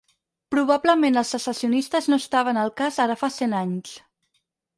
Probablement 0.53 1.21
els 1.21 1.33
secessionistes 1.35 2.07
no 2.13 2.19
estaven 2.23 2.61
al 2.63 2.73
cas 2.83 2.99
ara 3.05 3.19
fa 3.25 3.31
cent 3.37 3.55
anys. 3.61 3.95